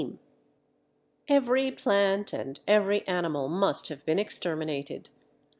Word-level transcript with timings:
]Every 1.27 1.69
plant 1.69 2.33
and 2.33 2.59
every 2.67 3.07
animal 3.07 3.47
must 3.49 3.89
have 3.89 4.03
been 4.03 4.17
exterminated. 4.17 5.11